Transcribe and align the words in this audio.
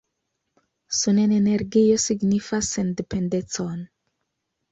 Sunenenergio 0.99 1.99
signifas 2.05 2.71
sendependecon! 2.77 3.79